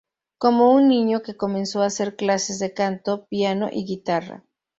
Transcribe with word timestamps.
Como 0.39 0.71
un 0.73 0.87
niño 0.87 1.21
que 1.21 1.37
comenzó 1.37 1.83
a 1.83 1.85
hacer 1.85 2.15
clases 2.15 2.57
de 2.57 2.73
canto, 2.73 3.27
piano 3.27 3.69
y 3.71 3.85
guitarra. 3.85 4.43